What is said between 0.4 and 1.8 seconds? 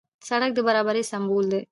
د برابرۍ سمبول دی.